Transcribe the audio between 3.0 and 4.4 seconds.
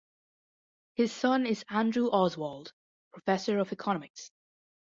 Professor of Economics.